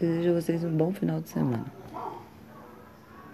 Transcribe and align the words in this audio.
Desejo 0.00 0.30
a 0.30 0.40
vocês 0.40 0.62
um 0.64 0.76
bom 0.76 0.92
final 0.92 1.20
de 1.20 1.28
semana. 1.28 1.64